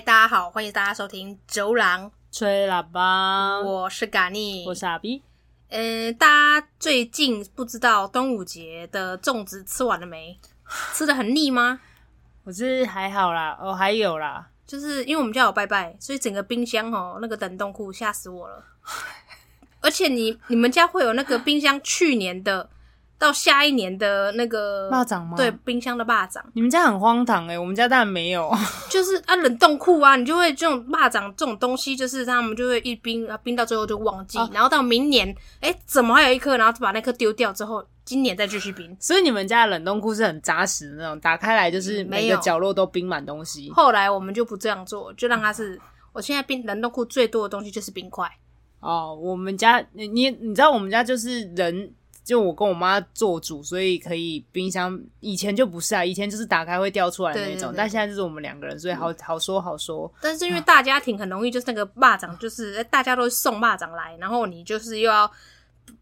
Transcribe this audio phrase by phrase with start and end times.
[0.00, 5.22] 嗨，大家好，欢迎大家收听《走廊吹喇叭》，我是嘎尼，我是阿 B。
[5.68, 6.26] 嗯，大
[6.58, 10.40] 家最近不知道端午节的粽子吃完了没？
[10.94, 11.80] 吃的很腻吗？
[12.44, 18.64] 我是还好啦，哦，还有啦，就是因为我们家有拜拜，所以整个冰箱哦，那个冷冻库吓死我了。
[19.82, 22.70] 而且你 你们家会有那个冰箱去年的？
[23.20, 25.36] 到下一年的那个蚂蚱吗？
[25.36, 26.40] 对，冰箱的蚂蚱。
[26.54, 28.50] 你们家很荒唐哎、欸，我们家当然没有。
[28.88, 35.28] 就是啊，冷冻库啊，你就会这种蚂蚱这种东西，就是他们就会一冰啊，冰到最后就忘记，哦、然后到明年，
[35.60, 36.56] 哎、欸，怎么还有一颗？
[36.56, 38.96] 然后把那颗丢掉之后，今年再继续冰。
[38.98, 43.70] 所以你们家的冷冻库是很扎实的那种，打开来就是每个角落都冰满东西。
[43.72, 45.78] 后来我们就不这样做，就让它是，
[46.14, 48.26] 我现在冰冷冻库最多的东西就是冰块。
[48.80, 51.92] 哦，我们家你你你知道我们家就是人。
[52.30, 60.08] 就我跟我妈做主，所以可以冰箱以前就不是啊，以前就是打开会掉出来的那种，对对对，但现在就是我们两个人，所以好好说好说。
[60.20, 65.28] 但是因为大家庭很容易就是那个蚂蚱，就是大家都送蚂蚱来，然后你就是又要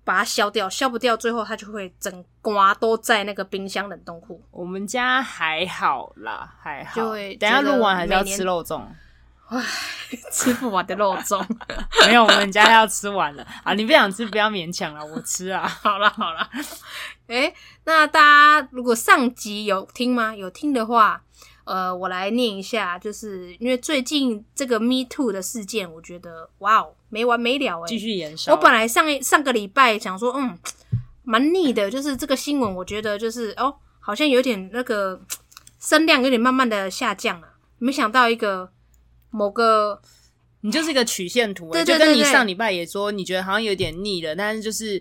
[0.05, 4.39] 把它削掉，削不掉，最后它就会整瓜都在那个冰箱冷冻库。
[4.51, 6.95] 我们家还好啦，还好。
[6.95, 8.83] 就会等一下录完还是要吃肉粽。
[9.51, 9.65] 唉，
[10.31, 11.43] 吃不完的肉粽，
[12.07, 13.73] 没有，我们家要吃完了啊！
[13.73, 15.67] 你不想吃，不要勉强了，我吃啊！
[15.83, 16.47] 好了好了，
[17.29, 20.37] 哎、欸，那大家如果上集有听吗？
[20.37, 21.23] 有听的话，
[21.65, 28.53] 呃，我来念一下，就是因为最近这个 Me Too 的事件，我觉得哇哦，没完没了哎、欸，继续延烧。
[28.53, 30.59] 我本来上一上个礼拜想说，嗯，
[31.23, 35.19] 蛮腻的，就是这个新闻，我觉得就是哦，好像有点那个
[35.81, 38.71] 声量有点慢慢的下降了，没想到一个。
[39.31, 40.01] 某个，
[40.63, 44.99] 你就是一个曲线图，欸，对对对对，就跟你上礼拜也说，你觉得好像有点腻了，但是就是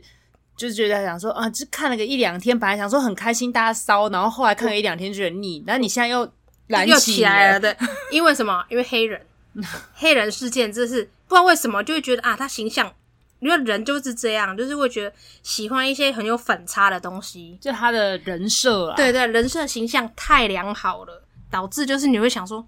[0.55, 6.29] 就是觉得想说啊，就看了个一两天，本来想说很开心，大家骚，然后后来看了一两天觉得腻，然后你现在又
[6.67, 7.75] 燃起，又起来了，对，
[8.11, 8.63] 因为什么？
[8.69, 9.25] 因为黑人，
[9.95, 12.93] 黑人事件，这是不知道为什么就会觉得啊，他形象，
[13.39, 22.65] 因为人就是这样，就是会觉得喜欢一些很有反差的东西，就他的人设啊，对对，人设形象太良好了，导致就是你会想说。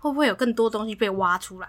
[0.00, 1.68] 会不会有更多东西被挖出来？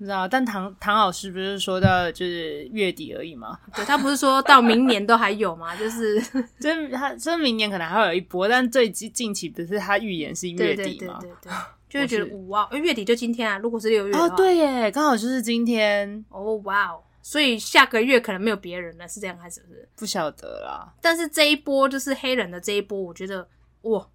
[0.00, 3.58] 你知道，但唐唐老师不是说到就是月底而已吗？
[3.74, 5.74] 对，他不是说到明年都还有吗？
[5.76, 6.22] 就是，
[6.60, 11.18] 真他说明年可能还会有一波，但最近近期不是他预言是月底吗？
[11.20, 11.52] 对对对对，
[11.88, 13.58] 就会觉得哇，月底就今天啊！
[13.58, 17.02] 如果是六月哦，对耶，刚好就是今天哦，哇哦！
[17.20, 19.88] 所以下个月可能没有别人了，是这样还是不是？
[19.96, 20.94] 不晓得啦。
[21.02, 23.48] 但是这一波就是黑人的这一波，我觉得
[23.82, 24.06] 哇，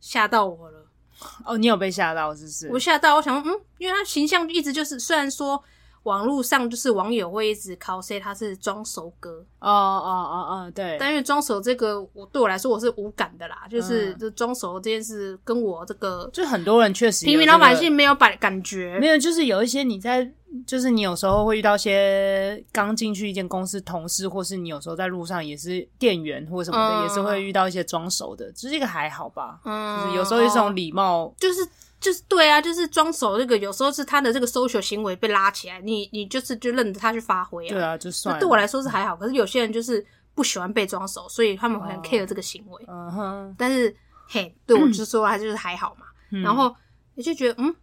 [0.00, 0.86] 吓到我了。
[1.44, 2.68] 哦，你有被吓到是不是？
[2.72, 5.62] 我吓到，我想，嗯，因为他形象一直就是，虽然说
[6.04, 20.32] 网络上就是网友会一直 cos 他是装熟哥，哦哦哦哦，对，但因为装熟这个，我对我来说我是无感的啦，就是、嗯、就装熟这件事跟我这个，就很多人确实、这个、平民老百姓没有感感觉，没有，就是有一些你在。
[20.66, 29.60] 就是你有时候会遇到些刚进去一间公司同事，或是你有时候在路上也是店员或什么的，嗯、也是会遇到一些装熟的，只、就是这个还好吧？
[29.64, 31.60] 嗯，就是有时候一种礼貌，就是
[32.00, 37.70] 就是对啊，就是装熟这个有时候是他的这个 social 行为被拉起来，你你就是就任着他去发挥啊。
[37.70, 38.40] 对啊，就算了。
[38.40, 42.84] 对我来说是还好，可是有些人就是不喜欢被装熟，所以他们会很 care 这个行为。
[42.88, 43.94] 嗯哼，但是
[44.26, 46.74] 嘿，对我 就是说他就是还好嘛，嗯、然后
[47.14, 47.74] 你就觉得嗯。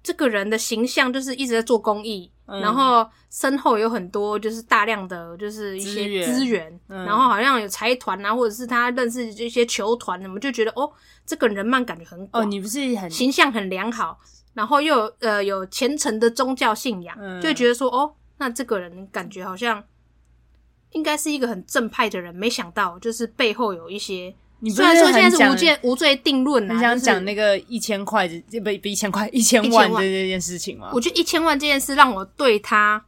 [0.00, 10.90] 这个人的形象就是一直在做公益，嗯、然后身后有很多就是大量的就是一些资源，然后好像有财团啊，或者是他认识一些球团，我们就觉得哦，
[11.24, 14.18] 这个人脉感觉很广，哦，你不是很形象很良好，
[14.54, 19.84] 然后又有呃有虔诚的宗教信仰，嗯、就觉得说哦，那这个人感觉好像
[20.92, 24.34] 应该是一个很正派的人，没想到就是背后有一些。
[24.60, 30.90] 你虽然说现在是无罪无罪定论啊，你想讲那个一千块，这不不一千块一千万的这件事情吗？
[30.92, 33.04] 我觉得一千万这件事让我对他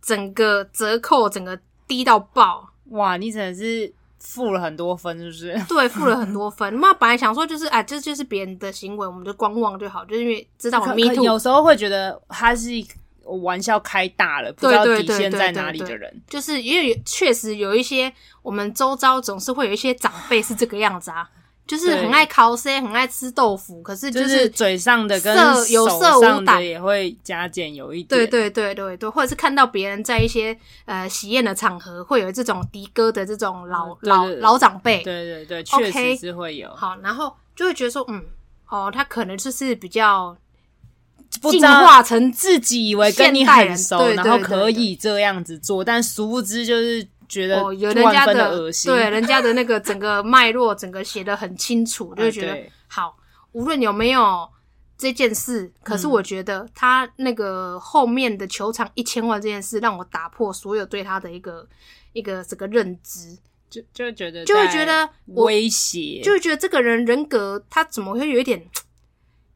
[0.00, 1.58] 整个折扣整个
[1.88, 2.68] 低到爆。
[2.90, 5.64] 哇，你真的是付了很多分，是不是？
[5.68, 6.80] 对，付了很多分。
[6.80, 11.24] 那本来想说就是啊，这就是别人的行为，我们就观望就好，就是因为知道我 me too。
[11.24, 12.68] 有时候会觉得他是
[13.22, 13.32] 一个。
[13.42, 21.28] 玩笑开大了，不知道底线在哪里的人，就是因为确实有一些我们周遭总是会有一些长辈是这个样子啊，
[21.66, 36.68] 就是很爱 cos，很爱吃豆腐，可是就是，嘴上的跟色有色无胆也会加减有一点，对对对对对，或者是看到别人在一些呃喜宴的场合会有这种的哥的这种老、嗯、老老长辈，对对对，确实是会有。
[36.74, 38.22] 好，然后就会觉得说，嗯，
[38.68, 40.36] 哦，他可能就是比较。
[41.50, 48.92] 进化成自己以为跟你很熟，然后可以这样子做，但殊不知就是觉得有人家的恶心。
[48.92, 53.16] 对，人家的那个整个脉络，整个写得很清楚， 就会觉得好。
[53.52, 54.48] 无论有没有
[54.96, 61.66] 这件事，可是我觉得他那个后面的球场一千万这件事，让我打破所有对他的一个
[62.14, 63.36] 一个这个认知，
[63.68, 68.64] 就就会觉得就会觉得威胁，就会觉得这个人人格他怎么会有一点？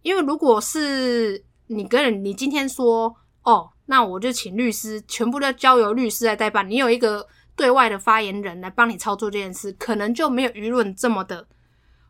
[0.02, 11.46] 因为如果是你跟人，你今天说哦，那我就请律师，全部都交由律师来代办，你有一个对外的发言人来帮你操作这件事，可能就没有舆论这么的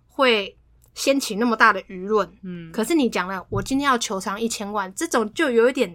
[0.08, 0.56] 会。
[0.97, 5.94] 掀起那么大的舆论，嗯，可是你讲了，我今天要求偿一千万，这种就有一点，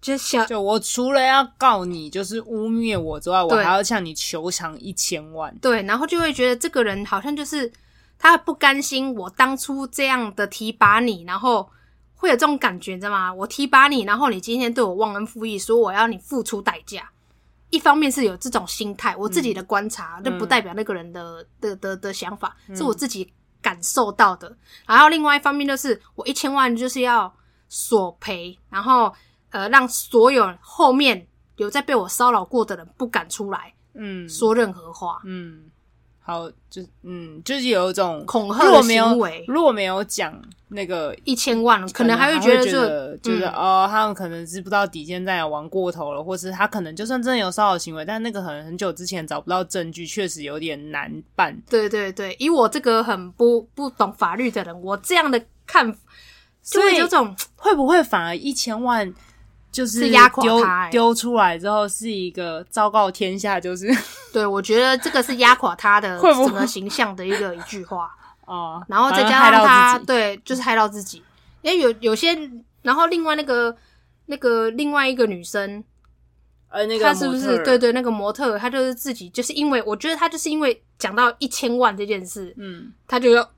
[0.00, 7.70] 就想，就我除了要告你，就是污蔑我之外，我还要向你求偿一千万，对，然后就会觉得这个人好像就是
[8.18, 11.68] 他不甘心我当初这样的提拔你，然后
[12.20, 13.34] 会有这种感觉，你知道吗？
[13.34, 17.10] 我提拔你，然后你今天对我忘恩负义，说我要你付出代价，
[17.70, 23.32] 一方面是有这种心态，我自己的观察，那、嗯、不代表那个人的的的的想法，嗯、是我自己。
[23.62, 24.56] 感受到的，
[24.86, 27.30] 然后另外一方面就是我一千万就是要
[27.68, 29.14] 索赔，然后
[29.50, 31.26] 呃让所有后面
[31.56, 35.70] 有在被我骚扰过的人不敢出来，嗯，说任何话，嗯，
[36.30, 40.32] 好，就嗯就是有一种恐吓的行为，如果没有讲
[40.68, 51.60] 那个一千万，可能还会觉得就觉得就是、嗯、哦，他们可能是不知道底线在哪玩过头了，或是他可能就算真的有骚扰行为，但那个可能很久之前找不到证据，确实有点难办。
[51.68, 55.92] 对对对，以我这个很不不懂法律的人，我这样的看，
[56.62, 59.12] 所以有种会不会反而一千万
[59.70, 63.86] 就是压垮他丢出来之后是一个昭告天下，就是
[64.32, 68.10] 对我觉得这个是压垮他的整个形象的一个一句话。
[68.46, 71.22] 哦，然后再加上他，对，就是害到自己。
[71.62, 72.36] 因为有有些，
[72.82, 73.76] 然后另外那个
[74.26, 75.84] 那个另外一个女生，
[76.68, 83.48] 呃，那个她是不是对对那个模特，她就是自己，就是因为我觉得她就是因为讲到一千万这件事，嗯，她就要，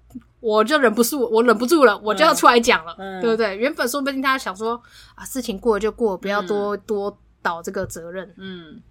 [0.42, 3.56] 我就忍不住，我忍不住了，我就要出来讲了，嗯，对不对？
[3.56, 4.78] 原本说不定他想说
[5.14, 8.82] 啊，事情过了就过，不要多多倒这个责任，嗯，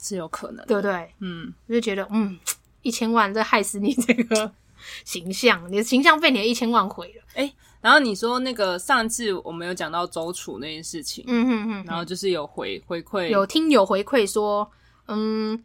[0.00, 1.12] 是有可能，对不对？
[1.18, 2.38] 嗯，我就觉得，嗯，
[2.80, 4.52] 一千万这害死你这个。
[5.04, 7.22] 形象，你的形象被你的一千万毁了。
[7.34, 14.70] 哎、欸，然后你说那个上次我们有讲到周楚那件事情，嗯哼哼，然后就是有回回馈，有听友回馈说，
[15.08, 15.60] 嗯，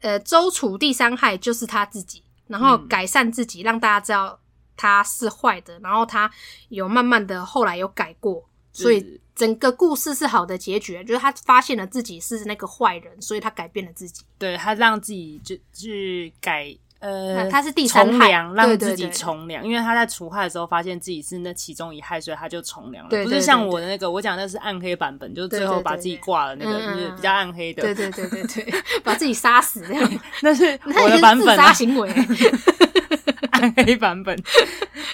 [0.00, 4.38] 呃，周楚第三害就是他自己，然后改善自己，嗯、让大家知道
[4.76, 6.30] 他是坏的，然后他
[6.68, 16.76] 有慢慢的后来有改过，所以整个故事是好的结局，就是他发现了自己是那个坏人，所以他改变了自己，对，他让自己就去改。
[17.00, 23.08] 呃，他是第三害，让自己从良，因为他在除害的时候发现自己是那其中一害，所以他就从良了。
[23.08, 27.82] 对，不是像我的那个，我讲的是暗黑版本，就是最后把自己挂了那个，就是比较暗黑的。
[27.82, 30.10] 对对对对对，把自己杀死这样。
[30.42, 32.10] 那是 我的版本，行为，
[33.52, 34.38] 暗黑版本。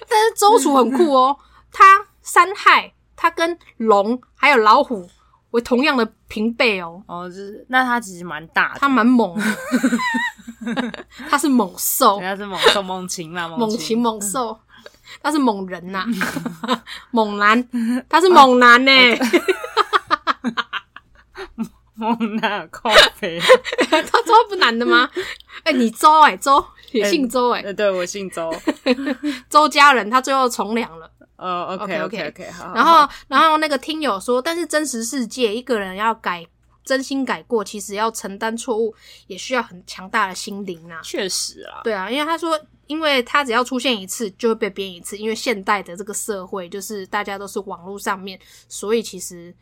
[0.08, 1.36] 但是周楚很酷哦，
[1.70, 1.84] 他
[2.20, 5.08] 三害，他跟龙还有老虎。
[5.56, 9.44] 为同样的平辈哦，哦，就是那他其实蛮大的，他蛮猛的，
[11.30, 13.98] 他是猛兽，他是猛兽猛禽啦， 猛禽。
[13.98, 14.58] 猛兽，
[15.22, 16.04] 他是猛人呐，
[17.10, 17.66] 猛男，
[18.08, 18.90] 他是猛男呢，
[21.94, 23.40] 猛男靠北，
[23.88, 25.08] 他周不男的吗？
[25.64, 26.62] 哎，你周哎，周
[26.92, 28.54] 也姓周哎，对，我姓周，
[29.48, 31.10] 周家人，他最后从良了。
[31.36, 32.72] 呃、uh,，OK OK OK，好。
[32.74, 36.46] 然后，然后那个听友说，但是真实世界一个人要改，
[36.82, 38.94] 真心改过，其实要承担错误，
[39.26, 41.00] 也需要很强大的心灵啊。
[41.02, 45.18] 确实啊，对啊，因为他说，因为他只要出现一次，就会被编一次。
[45.18, 49.54] 因为现代的这个社会，就是大家都是网络上面，所以其实，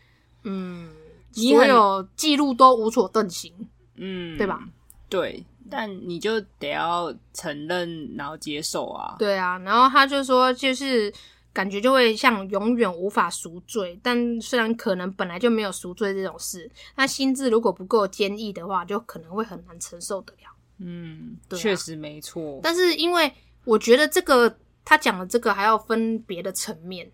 [0.45, 0.93] 嗯，
[1.33, 3.53] 所有记录都无所遁形，
[3.97, 4.61] 嗯，对吧？
[5.09, 5.45] 对。
[5.71, 9.17] 但你就得要承认，然后接受啊。
[9.19, 11.13] 对啊，然后他就说，就是。
[11.55, 20.51] 感觉就会像永远无法赎罪，但虽然可能本来就没有赎罪这种事，那心智如果不够坚毅的话，就可能会很难承受得了。
[20.79, 22.59] 嗯，对啊，确实没错。
[22.61, 23.33] 但是因为
[23.65, 27.09] 我觉得这个他讲的这个还要分别的层面，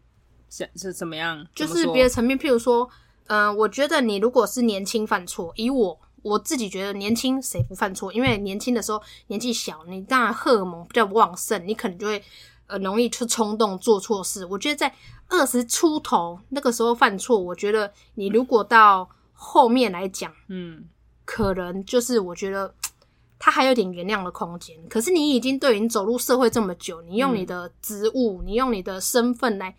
[0.48, 1.46] 是是怎么样？
[1.54, 2.88] 就是别的层面，譬如说，
[3.26, 8.10] 嗯、呃，我觉得你如果是年轻犯错，以我我自己觉得年轻谁不犯错？
[8.10, 12.24] 因为年轻的时候年纪小，你当然荷尔蒙比较旺盛，你可能就会。
[12.70, 14.46] 呃，容易去冲动做错事。
[14.46, 14.94] 我觉得在
[15.28, 20.84] 二十出头那个时候犯错，我觉得你如果到后面来讲，嗯，
[21.24, 22.72] 可能就是我觉得
[23.38, 24.76] 他还有点原谅的空间。
[24.88, 29.76] 可是你已经对你走入社会这么久，你用你的职务，嗯、你用你的身份来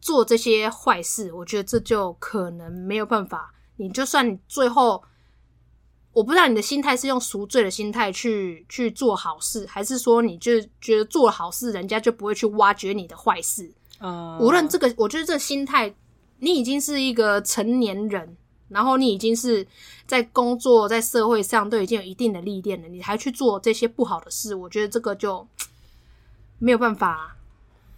[0.00, 3.52] 做这些坏事，我觉得这就可能没有办法。
[3.76, 5.02] 你就算你最后。
[6.12, 13.70] 我不知道你的心态是用赎罪的心态去去做好事，还是说你就觉得做好事，人家就不会去挖掘你的坏事？
[14.00, 15.94] 嗯，无论这个，我觉得这心态，
[16.38, 18.36] 你已经是一个成年人，
[18.68, 19.66] 然后你已经是
[20.06, 25.46] 在工作、在社会上都已经有一定的历练了，你还去做这些不好的事，我觉得这个就
[26.58, 27.36] 没有办法，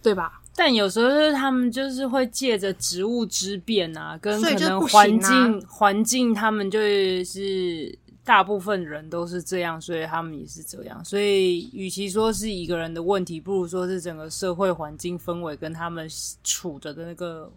[0.03, 0.40] 对吧？
[0.53, 6.79] 但有时候就是他们就是会借着职务之便啊，跟可能环境环境，他们就
[7.23, 11.03] 是大部分人都是这样，所以他们也是这样。
[11.03, 16.07] 所以，与其说是一个人的问题，不如说是整个社会环境氛围跟他们
[16.43, 17.51] 处着的那个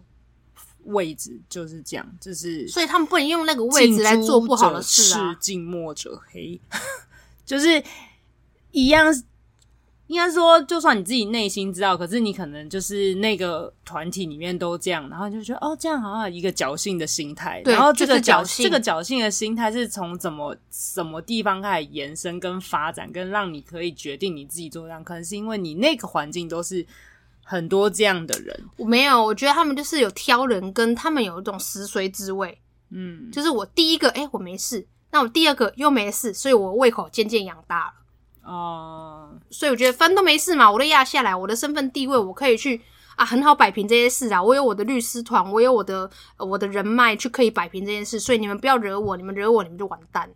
[0.85, 2.17] 位置就是这样。
[2.19, 5.35] 就是，所以他们不能用那个位置来做不好的事啊。
[5.35, 6.59] 近墨者黑，
[7.45, 7.83] 就是
[8.71, 9.13] 一样。
[10.07, 17.61] 应该说，就算你自己内心知道，可是你可能就是那个团体里面都这样，然后就觉得哦，这样好像一个侥幸的心态。
[17.63, 26.85] 对，然后这个侥幸，这个侥幸的心态是从怎么什么地方开始延伸跟发展，跟让你可以决定你自己做这样，可能是因为你那个环境都是
[27.43, 28.63] 很多这样的人。
[28.77, 32.55] 我没有，我觉得他们就是有挑人，跟他们有一种食髓知味。
[32.91, 37.93] 嗯，就是我第一个，哎，我没事，那我第二个又没事，所以我胃口渐渐养大了。
[38.45, 42.79] 哦，uh, 所以我觉得分都没事嘛，我都压下来，我的身份地位，我可以去
[43.15, 44.41] 啊，很好摆平这些事啊。
[44.41, 50.35] 我有我的律师团，我有我的、呃、我的人脉去可以摆平这件事，所以你们不要惹我，你们惹我，你们就完蛋了。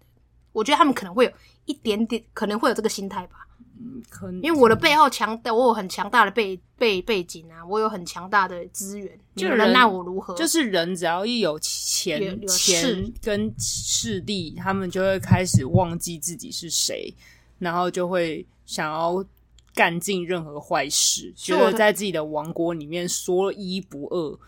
[0.51, 1.31] 我觉得他们可能会有
[1.65, 3.45] 一点点，可能会有这个心态吧。
[3.79, 10.33] 嗯，可能，因为我的背后强大，我有很强大的背背背景啊，我有很强大的资源，就人奈我如何？
[10.33, 17.13] 就是人只要一有钱、钱跟势力，他们就会开始忘记自己是谁。
[17.59, 19.23] 然后就会想要
[19.75, 24.39] 干尽任何坏事，觉得在自己的王国里面说一不二。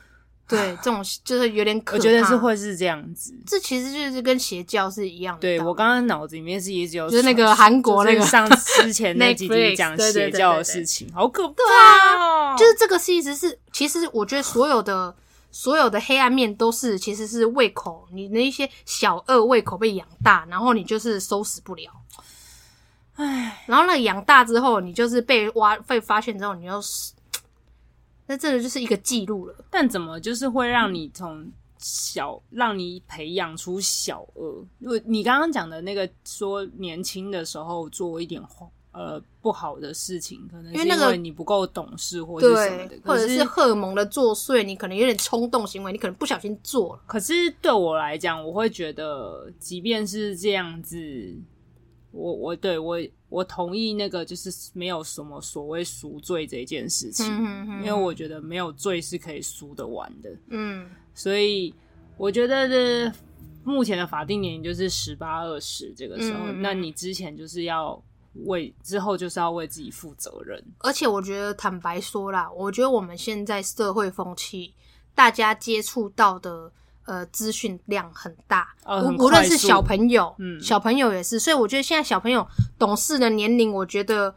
[0.47, 1.97] 对， 这种就是有点可怕。
[1.97, 3.33] 我觉得是会是这样子。
[3.47, 5.41] 这其实就是跟邪教是一样的。
[5.41, 12.57] 对，我刚刚脑子里面是一直有，就是那个韩国那个上之前那几集 讲邪教的事情，好可怕。
[12.57, 15.15] 就是这个是一直是，其实我觉得所有的
[15.51, 21.89] 所有的黑暗面都是其实是胃口，你的一些小恶胃口被养大，然后你就是收拾不了。
[23.21, 27.13] 唉，然后那个养大之后，你就是被挖被发现之后，你就是，
[28.25, 29.55] 那真的就是一个记录了。
[29.69, 31.47] 但怎么就是会让你从
[31.77, 34.65] 小让你培养出小恶？
[34.79, 38.41] 因为你刚刚讲的那个说年轻的时候做一点
[38.91, 47.01] 呃不好的事情，可能是因为你不够懂事或者什么的，或者是荷尔蒙的作祟，你可能有点冲动行为，你可能不小心做了。
[47.05, 51.35] 可是对我来讲，我会觉得，即便是这样子。
[52.11, 52.97] 我我对我
[53.29, 60.29] 我同意那个就是没有什么所谓赎罪这件事情，嗯、哼哼，因为我觉得没有罪是可以赎得完的。
[60.49, 61.73] 嗯，所以
[62.17, 63.13] 我觉得的
[63.63, 68.01] 目前的法定年龄就是十八二十这个时候，嗯、那你之前就是要
[68.45, 70.61] 为之后就是要为自己负责任。
[70.79, 74.73] 而且我觉得坦白说啦，我觉得我们现在社会风气，
[75.15, 76.71] 大家接触到的。
[77.05, 84.35] 呃，资讯量很大，呃、很无论是小朋友，嗯，小朋友也是，所以我觉得现在小朋友懂事的年龄，我觉得，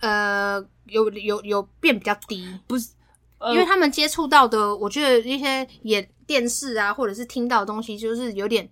[0.00, 2.88] 呃，有有有变比较低，不是，
[3.38, 8.68] 呃、因为他们接触到的，我觉得一些演电视啊，或者是听到的东西，就是有点。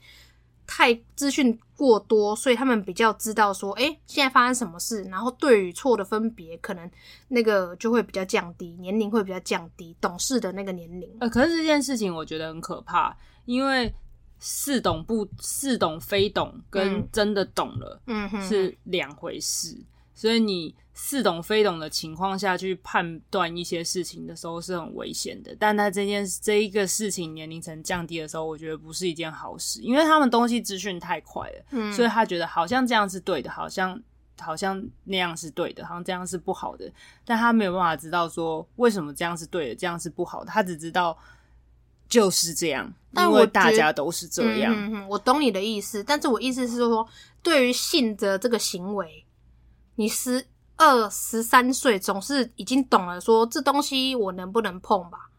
[0.66, 6.90] 太资讯过多，所以他们比较知道说，哎，现在发生什么事，然后对与错的分别，可能
[7.28, 11.08] 那个就会比较降低，年龄会比较降低，懂事的那个年龄。
[11.20, 13.94] 呃，可是这件事情我觉得很可怕，因为
[14.38, 20.74] 似懂不似懂非懂，跟真的懂了，嗯，是两回事，嗯、所以你。
[20.96, 34.00] 似懂非懂的情况下去判断一些事情的时候是很危险的，但他这件这一个事情年龄层降低的时候，我觉得不是一件好事，因为他们东西资讯太快了，嗯，所以他觉得好像这样是对的，好像
[34.38, 36.88] 好像那样是对的，好像这样是不好的，
[37.24, 41.18] 但他没有办法知道说为什么这样是对的，这样是不好的，他只知道
[42.08, 44.72] 就是这样，因为大家都是这样。
[44.72, 47.04] 嗯嗯，我懂你的意思，但是我意思是说，
[47.42, 49.26] 对于性的这个行为，
[49.96, 50.46] 你是。
[50.76, 55.30] 二十三岁总是已经懂了，说这东西我能不能碰吧？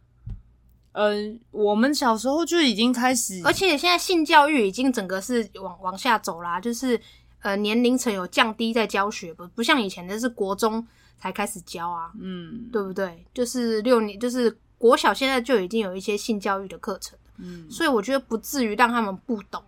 [0.94, 1.14] 呃，
[1.52, 6.98] 我们小时候就已经开始，而且现在性教育已经整个是往往下走啦，就是
[7.42, 10.88] 呃年龄层有降低在教学，不不像以前的是国中
[11.18, 13.26] 才开始教啊，嗯，对不对？
[13.34, 19.62] 就是六年，就是国小现在就已经有一些性教育的课程，嗯，所以我觉得不至于让他们不懂，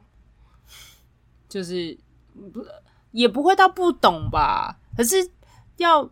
[1.50, 1.98] 就是
[2.54, 2.66] 不
[3.12, 4.78] 也不会到不懂吧？
[4.96, 5.30] 可是。
[5.78, 6.10] 要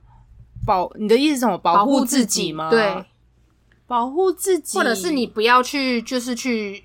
[0.66, 1.58] 保你的意思是什么？
[1.58, 2.70] 保护自己吗？
[2.70, 3.06] 对，
[3.88, 6.84] 保护自己，或者是你不要去，就是去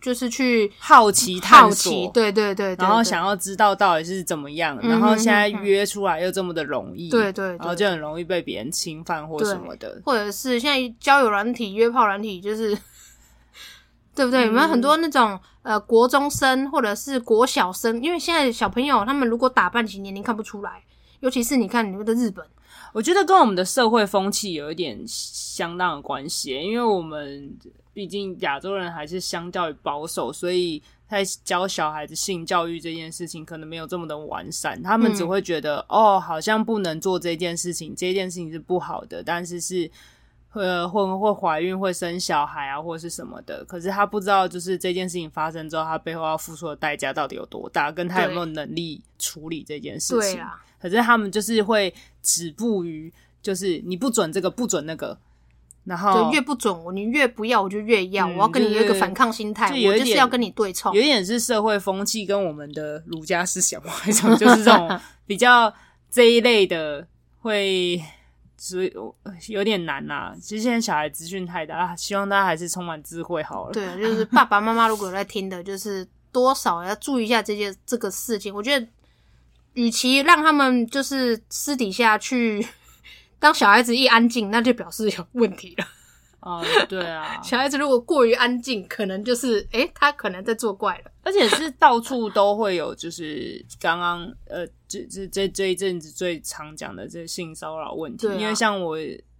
[0.00, 12.78] 就是去好奇探索，对对对，然后想要知道到底是怎么样，然后现在约出来又这么的容易，对对，然后就很容易被别人侵犯或什么的，或者是现在交友软体、约炮软体，就是
[14.14, 14.46] 对不对？
[14.46, 18.00] 有没有很多那种呃国中生或者是国小生？
[18.00, 20.82] 因为现在小朋友他们如果打扮起年龄看不出来，
[21.20, 22.44] 尤其是你看你们的日本。
[22.92, 27.56] 我觉得跟我们的社会风气有一点相当的关系，因为我们
[27.92, 34.80] 毕竟亚洲人还是相较于保守，所以在教小孩子性教育这件事情可能没有这么的完善。
[34.82, 39.88] 他们只会觉得、嗯、哦，好像不能做这件事情，这件事情是不好的，但是是
[40.52, 43.64] 呃会会怀孕、会生小孩啊，或者是什么的。
[43.66, 50.40] 可是他不知道，就是这件事情发生之后，他背后要付出的代价到底有多大，跟他有没有能力处理这件事情。
[50.80, 55.18] 可是他们就是会止步于，就是你不准这个，不准那个，
[55.84, 58.26] 然后就越不准我，你越不要，我就越要。
[58.28, 60.94] 嗯、我要跟你有一个反抗心态，就我就是要跟你对冲。
[60.94, 65.72] 有一点是社会风气跟我们的儒家思想嘛， 一种就是这种 比较
[66.10, 67.06] 这一类的
[67.40, 68.02] 会，
[68.56, 68.92] 所以
[69.48, 70.34] 有点难呐、啊。
[70.40, 73.72] 其实现在小孩资讯太大，希望大家还是充满智慧好了。
[73.72, 78.54] 对，就是爸爸妈妈如果有在听的，就是多少要注意一下这些这个事情。
[78.54, 78.86] 我觉得。
[79.74, 82.66] 与其让他们就是私底下去，
[83.38, 85.84] 当小孩子一安静，那就表示有问题了。
[86.40, 91.10] 哦，对啊， 小孩子如果过于安静，可能就是诶、欸，他可能在作怪了。
[91.22, 98.26] 而且是到处都会有，就是刚刚呃，这这这这一阵子最常讲的这性骚扰问题。
[98.26, 98.96] 啊、因为像我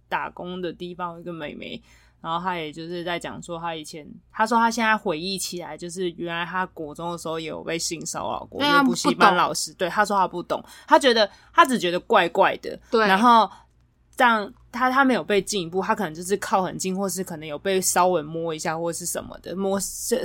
[0.07, 1.81] 打工的地方有一个妹妹。
[2.21, 9.73] 然后他也就是在讲说，他以前他说他现在回忆起来，就是原来他国中的时候也有被性骚扰过，因为补习班老师。
[9.73, 12.79] 对，他说他不懂，他觉得他只觉得怪怪的。
[12.91, 13.49] 对，然后
[14.15, 19.79] 这样他他没有被进一步，他可能就是靠很近，或是可能有被稍微摸一下，或是什么的摸，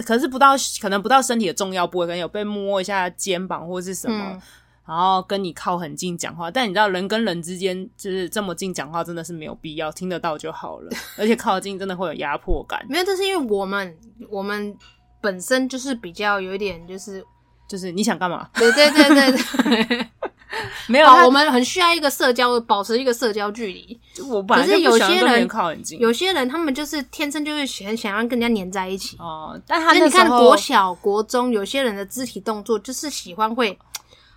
[0.05, 4.33] 可是不到可能不到身体的重要部位，可能有被摸一下肩膀或是什么。
[4.35, 4.43] 嗯
[4.87, 10.91] 然后跟你靠很近讲话，但你知道人跟人之间就是这么近讲话，真的是没有必要，听得到就好了。
[11.19, 12.87] 而且靠近真的会有压迫感。
[12.89, 13.97] 没有，这是因为我们
[14.30, 14.76] 我们
[15.21, 17.25] 本身就是比较有一点，就是
[17.69, 18.49] 就是你想干嘛？
[18.54, 20.06] 对对对对对，
[20.87, 24.00] 没有，我们很需要一个社交，保持一个社交距离。
[24.28, 25.99] 我本来就不喜欢跟人靠很近。
[25.99, 29.60] 有些人他们就是天生就是很想要跟人家黏在一起哦。
[29.67, 33.76] 但他那你看国小国中有些人的肢体动作就是喜欢会。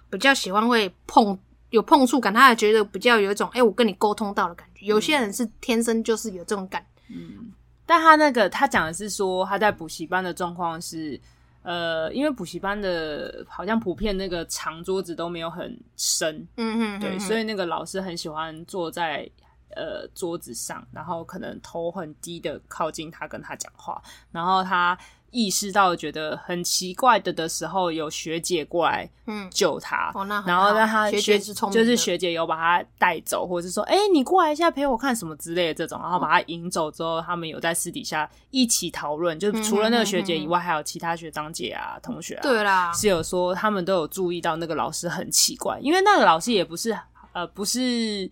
[0.09, 1.37] 比较喜欢会碰
[1.69, 4.85] 有碰触感，他还觉得比较有一种哎、欸，我跟你沟通到的感觉。
[4.85, 7.51] 有些人是天生就是有这种感，嗯。
[7.85, 11.19] 但他那个他讲的是说他在补习班的状况是，
[11.63, 19.29] 呃，因为补习班的好像普遍那个长桌子都没有很深，嗯嗯，对，所以那个老师很喜欢坐在
[19.75, 24.97] 呃桌子上，然后可能头很低的靠近他跟他讲话，然后他。
[25.31, 29.09] 意识到觉得很奇怪的的时候，有学姐过来
[29.51, 46.97] 救他，嗯哦、然后让他学姐是就是学姐有把他带走，或者是说，哎、欸，你过来一下陪我看什么之类的这种，然后把他引走之后，他们有在私底下一起讨论，就除了那个学姐以外，还有其他学长姐啊、同学啊，对啦，是有说他们都有注意到那个老师很奇怪，因为那个老师也不是
[47.33, 48.29] 呃不是。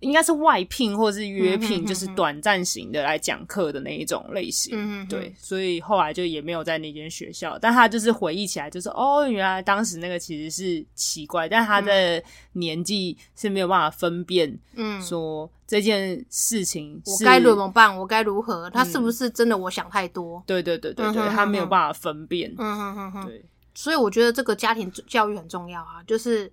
[0.00, 5.06] 应该是外聘或是约聘，就是短暂型的来讲课的那一种类型。
[5.08, 7.58] 对，所以后来就也没有在那间学校。
[7.58, 18.68] 但他就是回忆起来，就是哦，原来当时那个其实是奇怪，但他的年纪是没有办法分辨，嗯，说这件事情是我该怎么办，我该如何？
[18.68, 19.56] 他是不是真的？
[19.56, 20.42] 我想太多。
[20.46, 22.54] 对对对对对，他没有办法分辨。
[22.58, 23.26] 嗯哼哼哼。
[23.26, 23.42] 对，
[23.74, 26.52] 所以我觉得这个家庭教育很重要啊，就是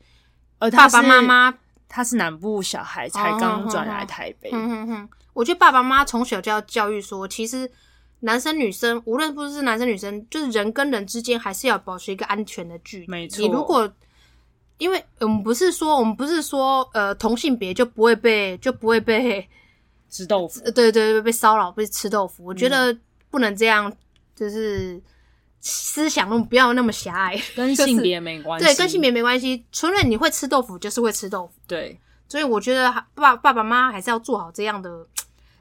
[0.60, 1.54] 呃，爸爸妈妈。
[1.96, 4.50] 他是南部小孩，才刚转来台北。
[4.52, 7.70] 嗯哼哼，我觉得爸爸妈妈从小就要教育说，其实
[8.22, 13.08] 男生女生，无论不是男生女生，就是人跟人之间，还是要保持一个安全的距离。
[13.08, 13.40] 没错。
[13.40, 13.88] 你如果，
[14.80, 19.48] 因为我们不是说，我们不是说，呃，同性别就不会被就不会被
[20.10, 20.62] 吃豆腐。
[20.72, 22.44] 对对对，被骚扰，被吃豆腐。
[22.44, 22.98] 我觉得
[23.30, 23.94] 不能这样，
[24.36, 25.00] 就是。
[25.66, 28.66] 思想都不要那么狭隘， 跟性别没关系。
[28.66, 29.66] 对，跟性别没关系。
[29.72, 31.54] 除了你会吃豆腐，就是会吃豆腐。
[31.66, 31.98] 对，
[32.28, 35.08] 所以我觉得爸爸爸妈妈还是要做好这样的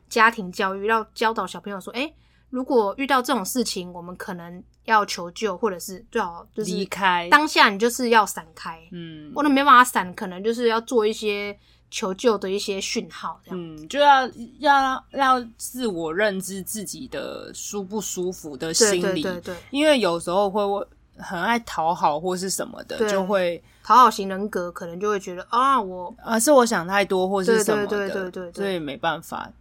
[0.09, 2.13] 家庭教育，要教导小朋友说：哎，
[2.51, 7.29] 如果遇到这种事情，我们可能要求救，或者是最好就是离开。
[7.31, 11.57] 当下你就是要闪开，嗯，或者没办法闪，可能就是要做一些。
[11.93, 14.27] 求救的一些讯号，嗯，就要
[14.61, 20.63] 要要自我认知自己的舒不舒服的心理，对对对对，因为有时候会
[21.19, 28.31] 很爱讨好或是什么的，就会讨好型人格，可能就会觉得啊，我啊是我想太多或是什么的，对对对对。
[28.31, 29.53] 对对，所以没办法，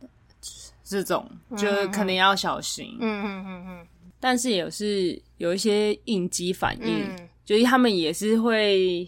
[0.86, 3.88] 这种就肯定要小心，嗯嗯嗯嗯。
[4.22, 9.06] 但是也是有一些应激反应，嗯、就是他们也是会。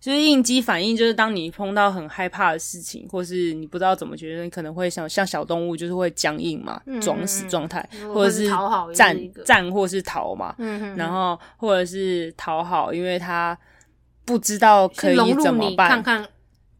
[0.00, 8.48] 就是应激反应，就是当你碰到很害怕的事情，或是你不知道怎么觉得，你可能会想像小动物，就是会僵硬嘛，装死状态，或者是
[8.94, 13.56] 战战或是逃嘛，嗯、哼然后或者是讨好，因为他
[14.24, 16.26] 不知道可以怎么办，看看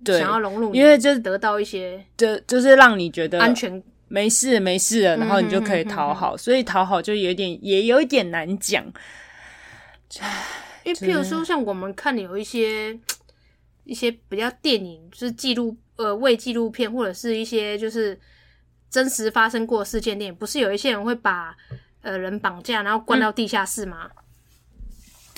[0.02, 8.83] 对，想要融入，因为就是得到一些，就就是让你觉得安全，没事没事了，然后你就可以讨好，所以讨好就有点也有一点难讲。
[10.83, 12.98] 因为譬如说，像我们看有一些
[13.90, 18.16] 一些比较电影，就是纪录呃为纪录片，或者是一些就是
[18.88, 21.57] 真实发生过事件电影，不是有一些人会把
[22.03, 24.09] 呃人绑架，然后关到地下室吗？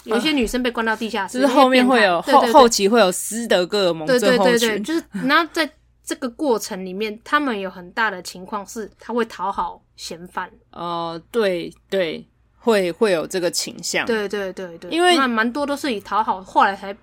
[0.04, 5.68] 嗯、有一些女生被关到地下室，就是后面会有后后期会有斯德哥尔蒙症候群，对对对对，就是然后在
[6.04, 10.48] 这个过程里面，他们有很大的情况是他会讨好嫌犯。
[10.72, 12.28] 哦、呃，对对。
[12.64, 16.96] 会会有这个倾向，对对对对，因为蛮多都是以讨好，后来才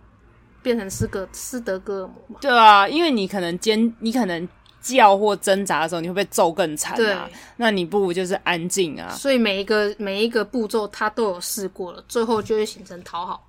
[0.61, 2.37] 变成斯格斯德哥尔摩嘛。
[2.41, 4.47] 对啊，因为你可能尖，你可能
[4.81, 6.97] 叫或挣扎的时候，你会被揍更惨啊。
[6.97, 7.15] 对
[7.57, 9.09] 那你不如就是安静啊。
[9.09, 13.45] 所以每一个每一个步骤他都有试过了，最后就会形成讨好。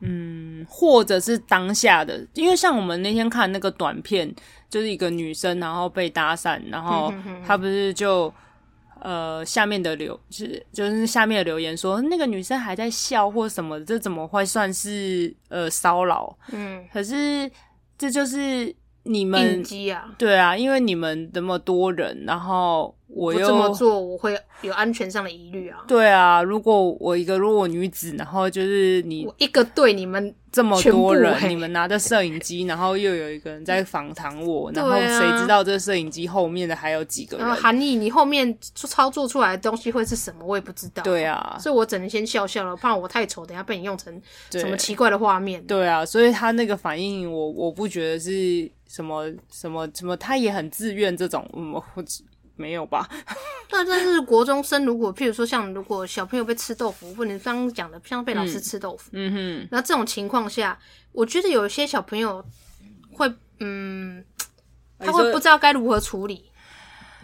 [0.00, 4.34] 嗯，或者是当下的，因为像我们那天看那个短片，
[4.68, 7.12] 就是一个女生然后被搭讪，然后
[7.46, 8.32] 她不是就。
[9.02, 16.36] 呃，下面的留是就是下面的留言说那个女生还在笑或什么，这怎么会算是呃骚扰？
[16.52, 17.50] 嗯，可是
[17.98, 19.62] 这就是你们
[19.92, 22.94] 啊，对啊，因为你们那么多人，然后。
[23.14, 25.78] 我又这么做，我会有安全上的疑虑啊。
[25.86, 37.54] 对啊，如果我一个弱女子，然后就是你我一个对你们这么多人，你们拿着摄影机，然后又有一个人在访谈我，啊、然后谁知道这摄影机后面的还有几个人？
[37.54, 40.44] 韩毅，你后面操作出来的东西会是什么？
[40.46, 41.02] 我也不知道。
[41.02, 44.20] 对啊，所以我只能先笑笑了，怕我太丑，等下被你用成
[44.50, 45.78] 什么奇怪的画面对。
[45.78, 51.84] 对啊，所以他那个反应我，我我不觉得是什么什么什么，他也很自愿这种，嗯，我。
[52.62, 53.08] 没有吧？
[53.72, 60.78] 那但是国中生，如果譬如说像如果小朋友被吃豆腐，或者你刚刚讲的像被老师吃豆腐，嗯哼，那这种情况下，
[61.10, 62.44] 我觉得有一些小朋友
[63.14, 64.24] 会，嗯，
[64.98, 66.50] 他会不知道该如何处理，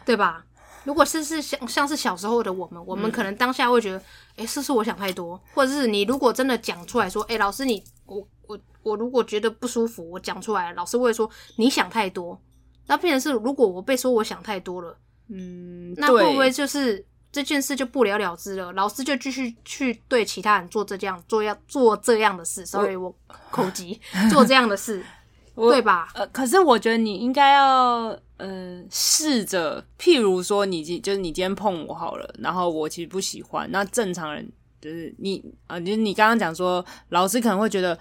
[0.04, 0.44] 对吧？
[0.84, 4.02] 如果是是像像是小时候的我们，我们可能当下会觉得，
[4.36, 5.38] 哎，是不是我想太多？
[5.54, 12.40] 或者是你如果真的讲出来说，哎，老师你我我我如果觉得不舒服，我讲出来，老师会说你想太多。
[12.86, 14.96] 那变成是如果我被说我想太多了。
[15.28, 18.72] 嗯，那会不会就是这件事就不了了之了？
[18.72, 23.14] 老师就继续去对其他人做这样做要做这样的事，sorry，我
[23.50, 25.04] 口急，做这样的事，
[25.54, 26.08] 对吧？
[26.14, 37.98] 呃，可是我觉得你应该要嗯试着，譬如说你今就是你今天碰我好了，然后我其实不喜欢，那正常人就是你啊，就是你刚刚讲说老师可能会觉得。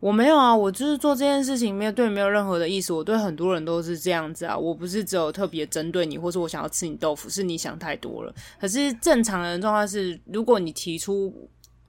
[0.00, 2.92] 我没有啊，我就是做这件事情没有对没有任何的意思。
[2.92, 8.32] 我对很多人都是这样子啊，我不是只有特别针对你，或是我想要吃你豆腐，是你想太多了。
[8.60, 11.34] 可是正常人状态是，如果你提出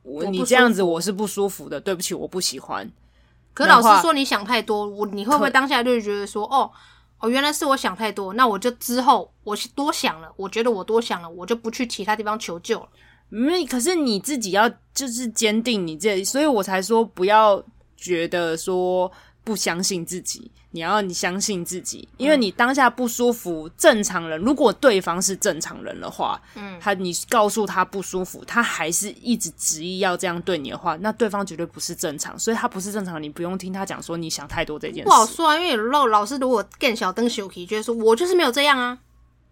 [0.02, 1.80] 我你这样子，我是不舒服的。
[1.80, 2.92] 对不起，我不喜欢。
[3.54, 6.72] 可老师说你想太多，我你会不会当下就觉得说，哦
[7.20, 12.90] 哦，原来是我想太多，那我就之后我多想了，我觉得我多想了，我就不去其他地方求救了。
[13.30, 17.64] 没，可是你自己要就是坚定你这，所以我才说不要。
[18.00, 19.12] 觉得说
[19.44, 23.68] 不相信自己，你要你相信自己，因为你当下不舒服。
[23.68, 35.04] 嗯、正常人如果对方是正常人的话，嗯，他你告诉他不舒服，他还是一直执意要这样对你的话，那对方绝对不是正常，所以他不是正常，你不用听他讲说你想太多这件事。
[35.04, 38.98] 不好说啊，因为老老师如果更小灯小皮，觉得说我就是没有这样啊。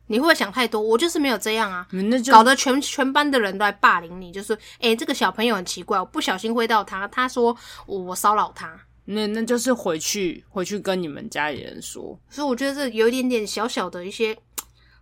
[0.08, 0.82] 你会想太多？
[0.82, 8.74] 我就是没有这样啊，那就搞得全全班的人都在霸凌你，就是哎、欸，这个小朋友很奇怪，我不小心挥到他，他说我我骚扰他，
[9.06, 12.18] 那那就是回去回去跟你们家里人说。
[12.30, 14.38] 所以我觉得这有一点点小小的一些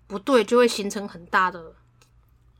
[0.07, 1.61] 不对，就会形成很大的，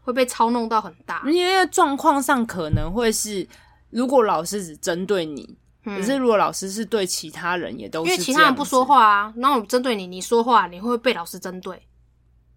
[0.02, 1.24] 会被操弄到很大。
[1.26, 3.48] 因为状况上可能会是，
[3.90, 11.82] 如果老师只针对你，嗯、可是如果老师是对其他人也都是，因为其他人不说话啊，然后针对你，你说话，你会被老师针对？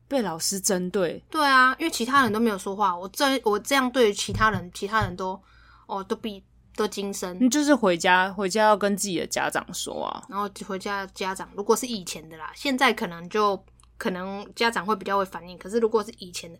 [0.08, 5.38] 被老师针对，对啊，因为其他人都没有说话，我这我这样对其他人，其他人都
[5.86, 6.42] 哦都比
[6.74, 13.62] 都精神，就是回家回家要跟自己的家长说啊，然后回家家长如果是以前的啦，现在可能就
[13.98, 16.58] 可能家长会比较会反应，可是如果是以前的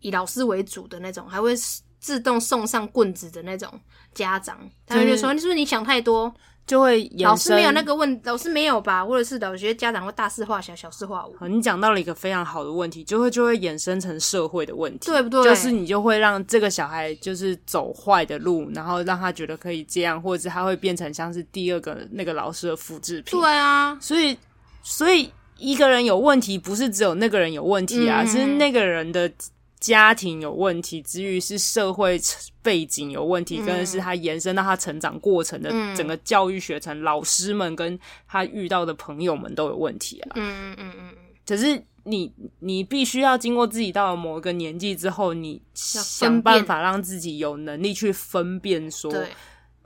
[0.00, 1.54] 以老师为主的那种，还会
[1.98, 3.68] 自动送上棍子的那种
[4.14, 6.32] 家长，他们就说、嗯、你是不是你想太多？
[6.66, 9.04] 就会老师没有那个问，老师没有吧？
[9.04, 11.46] 或者是的，我觉得家长会大事化小，小事化无。
[11.46, 15.44] 你讲到了一个非常好的问题，就会就会衍生成社会的问题，对不对？
[15.44, 23.38] 就是你就会让这个小孩就是走坏的路，然后让他觉得可以这样，或者是他会变成像是第二个那个老师的复制品。
[23.38, 24.36] 对啊，所以
[24.82, 29.30] 所以一个人有问题，不是只有那个人有问题啊，嗯、是那个人的。
[29.78, 32.18] 家庭有问题之余，是社会
[32.62, 40.32] 背景有问题，跟、嗯、是他延伸到他成长过程的整个教育学程，嗯、老师们跟他遇到的朋友们都有问题啊。
[40.36, 41.14] 嗯嗯嗯嗯。
[41.46, 49.12] 可是你你必须要经过自己到了某一个年纪之后，你想办法让自己有能力去分辨说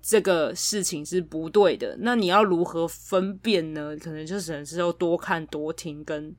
[0.00, 1.96] 这个事情是不对的。
[1.98, 3.96] 那你要如何分辨呢？
[4.00, 6.35] 可能就只能是要多看多听跟。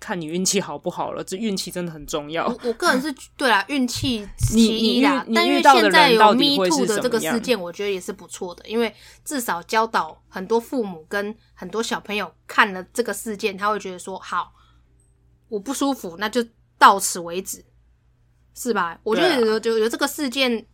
[0.00, 2.46] 看你运气好不好了，这运气真的很重要。
[2.46, 5.24] 我，我个人是 对啊，运气其一啦。
[5.34, 14.52] 但因为现在有 Me Too 的这个事件，我觉得也是不错的，因为至少教导很多父母跟很多小朋友看了这个事件，他会觉得说：好，
[15.48, 16.44] 我不舒服，那就
[16.78, 17.64] 到此为止，
[18.54, 18.98] 是吧？
[19.02, 20.66] 我觉得有有有这个事件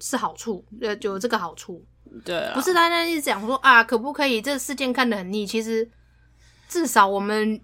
[0.00, 1.84] 是好处，呃，有这个好处。
[2.24, 4.40] 对啊，不是单单一直讲说啊，可不可以？
[4.40, 5.90] 这个事件看得很腻，其实
[6.68, 7.60] 至少我们。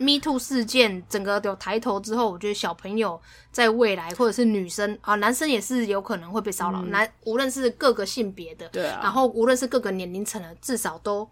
[0.00, 3.20] Me Too 事件整个有抬头之后，我觉得小朋友
[3.52, 6.80] 在未来，或者是女生啊，男生也是有可能会被骚扰。
[6.80, 11.28] 嗯、男无论是各个性别的，对啊，然后无论是各个年龄层的，至少都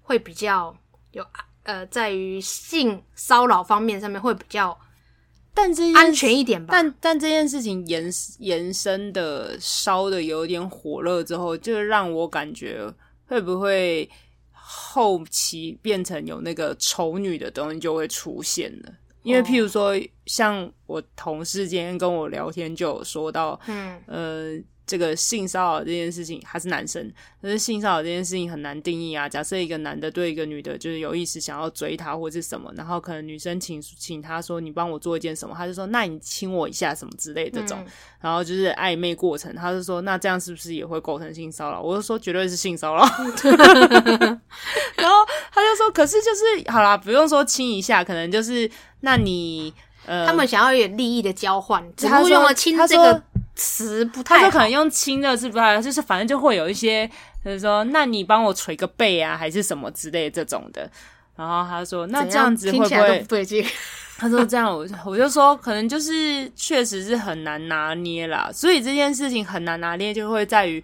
[0.00, 0.72] 会比较
[1.10, 1.26] 有
[1.64, 4.78] 呃，在于性骚扰方面上面会比较，
[5.52, 6.68] 但这安全一点吧。
[6.70, 12.88] 但但这件事情延延伸的烧的有点火热之后，就让我感觉
[13.26, 14.08] 会不会？
[14.66, 19.92] 后期变成有那个丑女的东西就会出现了，因为譬如说，
[20.26, 24.64] 像我同事今天跟我聊天就有说到，嗯，呃。
[24.86, 29.26] 这个性骚扰这件事情还是男生，可是性骚扰这件事情很难定义啊。
[29.26, 37.86] 假设一个男的对一个女的，就是有意识想要追她或者是什么，然后可能女生请请他说你帮我做一件什么，他就说那你亲我一下什么之类的这种，嗯、
[38.20, 41.80] 然后就是暧昧过程，他就说那这样是不是也会构成性骚扰？
[41.80, 43.00] 我就说绝对是性骚扰。
[43.00, 43.08] 然
[45.10, 45.16] 后
[45.50, 48.70] 他就说可是就是好啦，不用说亲一下，可能就是
[49.00, 49.72] 那你
[50.04, 53.22] 呃，他们想要有点利益的交换，只不过用了亲这个。
[53.54, 57.08] 词不太，他说可能用轻的是不太，就是反正就会有一些，
[57.44, 60.90] 就是说，那你帮我捶个背啊，还是什么之类这种的。
[61.36, 63.64] 然后他说，那这样子会不会不对劲？
[64.16, 68.48] 他说这样我，我我就说，可能就是确实是很难拿捏啦。
[68.52, 70.82] 所以这件事情很难拿捏，就会在于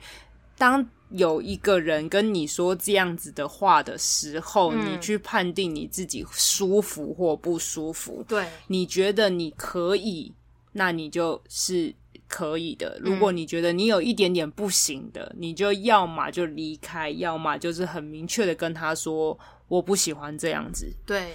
[0.58, 8.24] 当有一个人跟你说这样子的话的时候，嗯、你去判定你自己舒服或不舒服。
[8.26, 10.32] 对，你觉得你可以，
[10.72, 11.94] 那你就是。
[12.30, 20.90] 可以的，如果你觉得你有一点点不行的，嗯、你就要么就离开，要么就是很明确的跟他说我不喜欢这样子。
[21.04, 21.34] 对，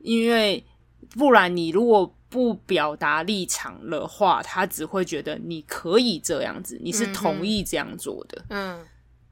[0.00, 0.62] 因为
[1.10, 8.44] 不然你如果不表达立场的话，他只会觉得你可以这样子，你是同意这样做的。
[8.48, 8.86] 嗯，嗯，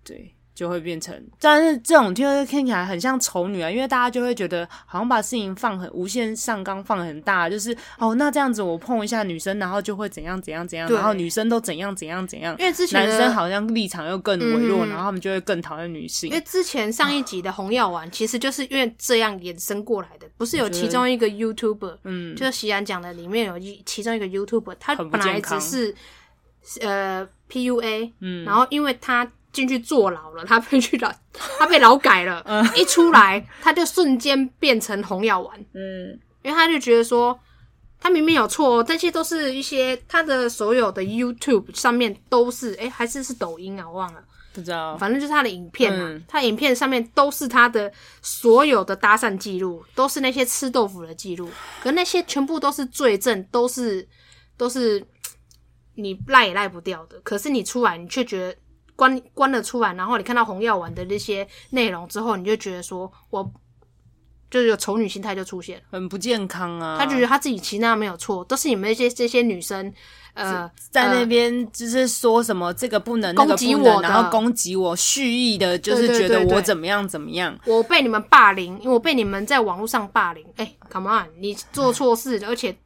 [0.04, 0.34] 对。
[0.60, 16.28] 就会变成，但是这种听听起来很像丑女啊，因为大家就会觉得好像把事情放很无限上纲，放很大，就是哦，那这样子我碰一下女生，然后就会怎样怎样怎样，然后女生都怎样怎样怎样，因为之前男生好像立场又更微弱，嗯、然后他们就会更讨厌女性。
[16.28, 25.94] 因为之前上一集的红药丸，其实就是因为这样衍生过来的，不是有其中一个 YouTuber，嗯，就是席然讲的里面有一其中一个 YouTuber，他本来只是
[26.82, 29.26] 呃 PUA，嗯，然后因为他。
[29.52, 31.12] 进去坐牢了，他被去劳，
[31.58, 32.42] 他被劳改了。
[32.46, 35.58] 嗯，一出来他就瞬间变成红药丸。
[35.74, 37.38] 嗯，因为他就觉得说，
[38.00, 51.50] 他明明有错，这些都是一些他的所有的 YouTube 上面都是，诶，还是是抖音啊，我忘了，不知道，反正就是他的影片嘛，嗯、他影片上面都是他的所有的搭讪记录，都是那些吃豆腐的记录，
[51.82, 54.06] 可那些全部都是罪证，都是
[54.56, 55.04] 都是
[55.96, 57.18] 你赖也赖不掉的。
[57.24, 58.56] 可是你出来，你却觉得。
[59.00, 63.50] 关关了出来，然后你看到红药丸的那些内容之后，你就觉得说，我
[64.50, 66.98] 就是有丑女心态就出现了，很不健康啊。
[66.98, 69.90] 他就觉得他自己其实那样没有错，都是你们那些这些女生，
[70.34, 77.58] 呃，在那边就是说什么这个不能，那个不能，攻击我，然后攻击我，蓄意的就是觉得我怎么样怎么样。
[77.64, 80.44] 我被你们霸凌，因为我被你们在网络上霸凌。
[80.56, 82.76] 哎，come on，你做错事，而且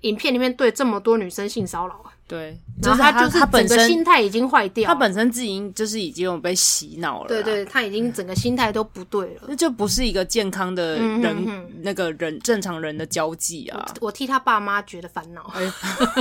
[0.00, 2.02] 影片里面对这么多女生性骚扰。
[2.30, 14.06] 对，然后他就是他本身心态已经坏掉，他本身自己就是已经有被洗脑了，对对，他已经整个心态都不对了，那就不是一个健康的人，嗯、哼哼那个人正常人的交际啊我！
[14.06, 15.52] 我替他爸妈觉得烦恼。
[15.56, 15.72] 欸、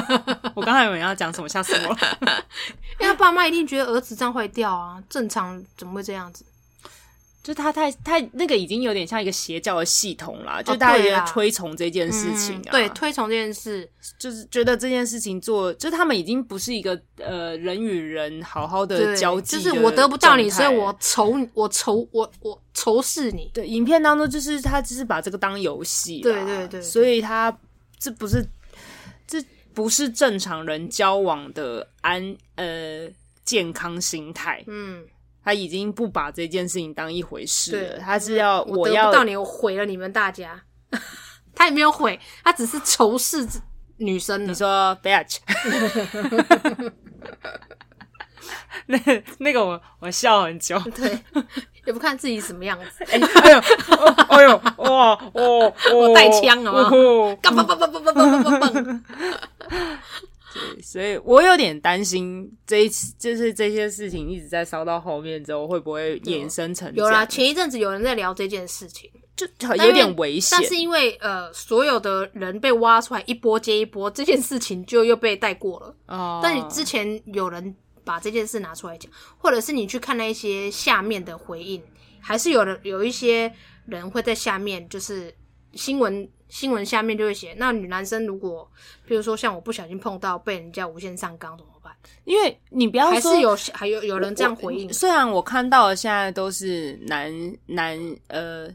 [0.56, 1.98] 我刚才以为要讲什么，吓死我了！
[3.00, 6.44] 因为他爸妈一定觉得儿子这样坏掉啊，正常怎么会这样子？
[7.42, 23.50] 就他太太那个已经有点像一个邪教的系统啦，就大家也推崇这件事情啊，嗯、对，推崇这件事，就是觉得这件事情做，就他们已经不是一个呃人与人好好的交际，就是我得不到你，所以我仇我仇我我仇视你。
[23.54, 27.58] 对，影片当中就是他只是把这个当游戏，对对对，对，所以他
[27.98, 28.46] 这不是
[29.26, 29.42] 这
[29.74, 33.08] 不是正常人交往的安呃
[33.46, 35.06] 健康心态，嗯。
[35.50, 40.62] 他已经不把这件事情当一回事了，他是要我得不到你，我毁了你们大家。
[41.56, 43.44] 他也没有毁，他只是仇视
[43.98, 44.48] 女生。
[44.48, 45.42] 你说， 贝阿奇？
[48.86, 49.00] 那
[49.40, 51.18] 那个我我笑很久， 对，
[51.88, 53.04] 也不看自己什么样子。
[53.06, 53.18] 哎
[53.50, 53.58] 呦，
[54.30, 56.92] 哎呦，哇哦哦，我带枪啊！
[56.92, 59.02] 嘣嘣嘣嘣嘣嘣嘣嘣。
[60.82, 69.46] 所以我有点担心这一次，就是这些事情一直在烧到后面之后，会不会衍生成有啦，前一阵子有人在聊这件事情，就
[69.84, 70.58] 有点危险。
[70.60, 75.96] 但是因为呃，所有的人被挖出来一波接一波，这件事情就又被带过了。
[76.08, 76.40] 哦。
[76.42, 81.82] 但你之前有人把这件事拿出来讲，或者是你去看那一些下面的回应，
[82.20, 83.54] 还是有的有一些
[83.86, 85.34] 人会在下面就是
[85.74, 86.30] 新闻。
[86.50, 88.70] 新闻下面就会写，那女男生如果，
[89.06, 91.94] 比如说像我不小心碰到被人家无限上纲怎么办？
[92.26, 94.92] 因为你不要说，还是有还有有人这样回应。
[94.92, 97.32] 虽然我看到的现在都是男
[97.68, 98.68] 男呃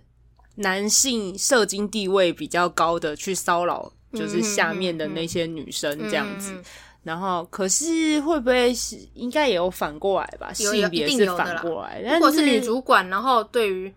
[0.55, 6.53] 男性社经地位比较高的去骚扰，就是下面的那些女生这样子。
[6.53, 6.65] 嗯嗯嗯、
[7.03, 10.53] 然后，可是会不会是应该也有反过来吧？
[10.53, 13.93] 性别是反过来，如果是女主管，然后对于。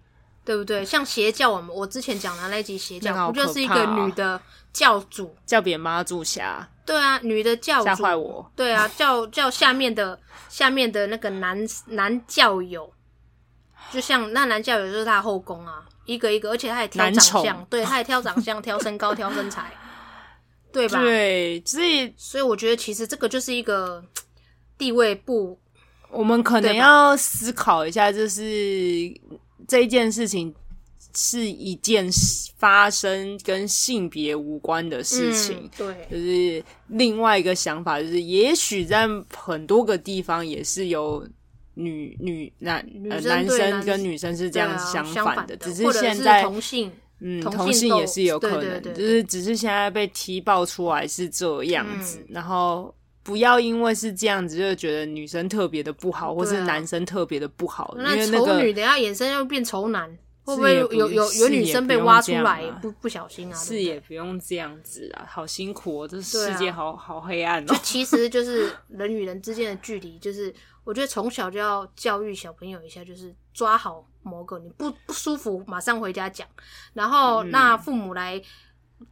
[0.47, 0.85] 对不对？
[0.85, 6.65] 像邪教，我们我之前讲的那集邪教，不就是一个女的教主 叫别人妈祖侠？
[6.85, 8.49] 对啊，女的教主吓坏我。
[8.55, 12.89] 对啊，叫叫下面的下面的那个男男教友，
[13.91, 19.69] 就像那男教友就是他后宫啊，一个一个，而且他也挑长相，宠对，他也挑长相、挑身高、挑身材，
[20.71, 21.01] 对吧？
[21.01, 24.01] 对，所以所以我觉得其实这个就是一个
[24.77, 25.59] 地位不，
[26.09, 29.13] 我们可能要思考一下，就是。
[29.67, 30.53] 这一件事情
[31.13, 32.07] 是一件
[32.57, 41.27] 发生跟性别无关的事情，嗯、对，就是另外一个想法，就是也许在很多个地方也是有
[41.73, 52.93] 女女男呃男生跟女生是这样相反的，只是现在同性嗯同性也是有可能，就是只是现在被踢爆出来是这样子，嗯、然后。
[53.27, 57.93] 不要因为是这样子就觉得女生特别的不好，或是男生特别的不好。
[57.97, 60.09] 那丑女等下衍生又变丑男，
[60.45, 63.55] 会不会有有有，女生被挖出来不不小心啊？
[63.57, 67.67] 是也不用这样子啊，好辛苦哦，这世界好好黑暗哦。
[67.67, 76.47] 就其实就是人与人之间的距离，就是我觉得从小就要教育小朋友一下，就是抓好某个你不不舒服，马上回家讲，
[76.93, 78.41] 然后那父母来。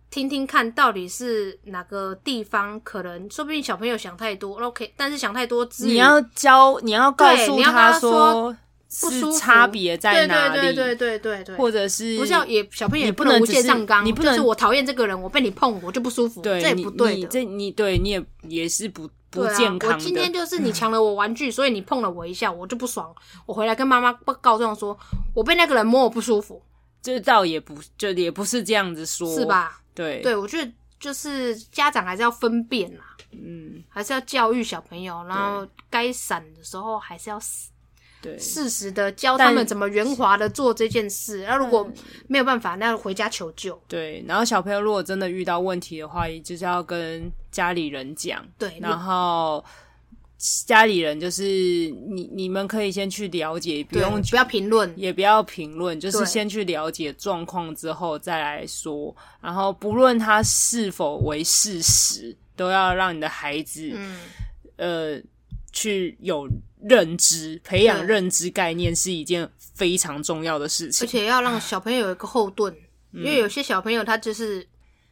[0.10, 8.56] 听听看到底是哪个地方可能，说不定小朋友想太多，OK，但是想太多，你要教，你要告诉他说，
[9.02, 9.38] 不舒服。
[9.38, 10.62] 差别在哪里？
[10.62, 19.96] 对对对对对对，或者是不是要也小朋友也不能无限上纲，你不能是我讨厌这个人，我被你碰我就不舒服，这也不对的，这你对你也也是不不健康的。
[19.96, 23.14] 我今天就是你抢了我玩具，所以你碰了我一下，我就不爽，
[23.46, 24.98] 我回来跟妈妈告状说，
[25.34, 26.62] 我被那个人摸我不舒服，
[27.06, 29.80] 这倒也不就也不是这样子说，是吧？
[29.94, 37.40] 对，对我觉得就是家长还是要分辨啦，嗯，还是要教育小朋友，然后该闪的时候还是要
[38.22, 41.46] 对适时的教他们怎么圆滑的做这件事。
[41.48, 41.88] 那如果
[42.28, 43.80] 没有办法，那回家求救。
[43.88, 48.44] 对，然后小朋友如果真的遇到问题的话，也就是要跟家里人讲。
[48.58, 49.64] 对，然后。
[50.68, 59.16] 家里人就是你，你们可以先去了解，不用不要评论，也不要评论，就是先去了解状况之后再来说。
[59.42, 64.20] 然后不论它是否为事实，都要让你的孩子，嗯、
[64.76, 65.22] 呃，
[65.72, 66.48] 去有
[66.82, 71.08] 认知，培养认知概念是一件非常重要的事情。
[71.08, 72.74] 而且要让小朋友有一个后盾，
[73.14, 74.68] 嗯、因为有些小朋友他就是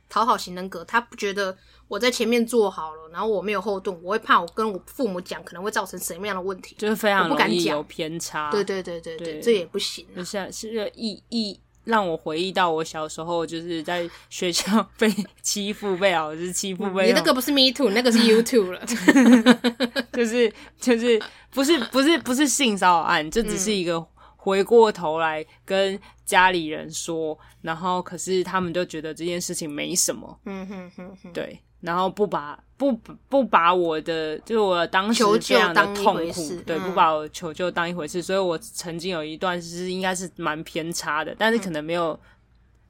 [0.09, 1.57] 讨好型人格，他不觉得。
[1.87, 8.49] 我在前面做好了，然后我没有后盾，我会怕我跟我父母讲，可能会造成什么样的问题，就是非常不敢讲有偏差。
[8.51, 10.05] 对对对对对，对这也不行。
[10.15, 18.79] 就像是一一让我回忆到我小时候就是在学校被欺负、被老师欺负、被你那个不是 Me Too，那个是 You Too 了，
[20.13, 24.03] 就是就是不是不是不是性骚扰案，这只是一个
[24.37, 31.59] 回过头来跟家里人说，然后可是他们就觉得这件事情没什么，嗯哼哼哼，对。
[31.83, 32.93] 然后不把不
[33.27, 42.17] 不把我的就我当时这样的痛苦，对，不把我求救当一回事，所以我曾经有一段是应该是蛮偏差的，但是可能没有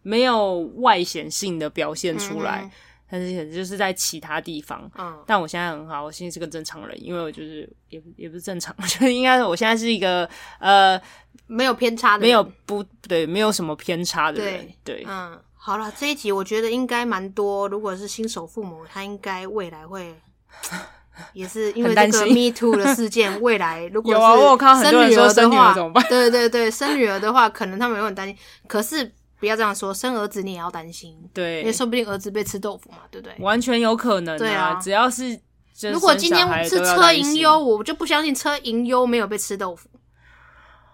[0.04, 2.70] 没有外显性的表现出来，
[3.10, 4.90] 但是也就是在其他地方。
[5.26, 10.30] 但我现在很好，我现在是个正常人，因为我就是也也不是正常， 就应该是我现在是一个
[10.60, 11.02] 呃
[11.48, 15.40] 没有偏差的，没有不对，没有什么偏差的人，对，嗯。
[15.66, 17.70] 好了，这一集我觉得应该蛮多。
[17.70, 20.14] 如果是新手父母，他应该未来会
[21.32, 24.20] 也是因为这个 Me Too 的事件， 未来如果是
[24.84, 25.74] 生女儿的话，
[26.10, 28.36] 对对对，生女儿的话，可能他们有点担心。
[28.68, 29.10] 可是
[29.40, 33.34] 不要这样说，生儿子你也要担心，对，因为说不定儿子被吃豆腐嘛，对不对？
[33.40, 35.40] 完全有可能，对啊，只要是
[35.94, 39.88] 如果今天是车银优，我就不相信车银优没有被吃豆腐。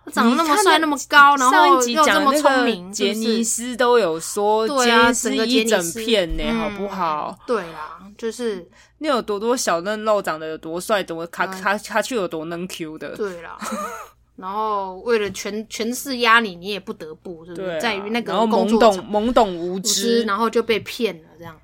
[0.10, 7.38] 长得那么帅那么高，然后又这么聪明，杰尼斯都有说，对啊，整个一整片呢，好不好？
[7.48, 8.68] 对啊，就是
[9.00, 13.16] 你有多多小嫩肉，长得有多帅，多卡卡卡去有多能 Q 的。
[13.16, 13.58] 对啦，
[14.36, 17.80] 然后为了权权势压你，你也不得不，是不是？
[17.80, 21.56] 在于那个懵懂懵懂无知，然后就被骗了，这样。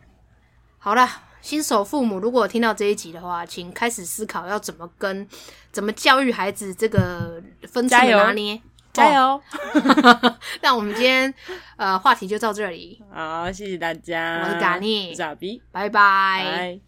[0.78, 1.08] 好了。
[1.46, 5.28] 新手父母如果听到这一集的话，请开始思考要怎么跟
[5.72, 8.60] 怎么教育孩子这个分寸拿捏。
[8.92, 9.40] 加油！
[10.62, 11.32] 那我们今天
[11.76, 13.00] 呃话题就到这里。
[13.14, 14.42] 好，谢谢大家。
[14.44, 16.80] 我是咖喱，傻逼，拜拜。